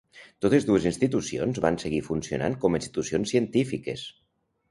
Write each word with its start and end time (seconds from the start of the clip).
Totes 0.43 0.63
dues 0.69 0.87
institucions 0.91 1.59
van 1.65 1.77
seguir 1.83 2.01
funcionant 2.09 2.57
com 2.65 2.79
institucions 2.79 3.35
científiques. 3.35 4.09